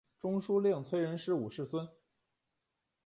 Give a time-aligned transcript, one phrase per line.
[0.19, 1.87] 中书令崔仁师五世孙。